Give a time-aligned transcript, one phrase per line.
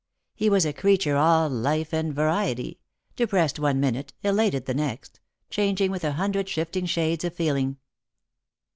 [0.33, 2.79] He was a creature all life and variety—
[3.15, 5.19] depressed one minute, elated the next,
[5.51, 7.77] changing with a hundred shifting shades of feeling.